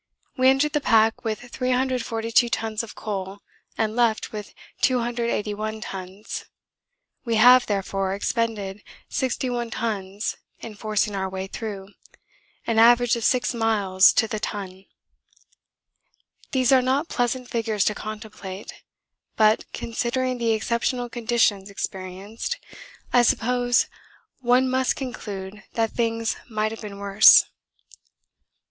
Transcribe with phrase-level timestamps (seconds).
[0.35, 3.37] We entered the pack with 342 tons of coal
[3.77, 6.45] and left with 281 tons;
[7.23, 11.89] we have, therefore, expended 61 tons in forcing our way through
[12.65, 14.85] an average of 6 miles to the ton.
[16.51, 18.73] These are not pleasant figures to contemplate,
[19.35, 22.57] but considering the exceptional conditions experienced
[23.13, 23.85] I suppose
[24.39, 27.45] one must conclude that things might have been worse.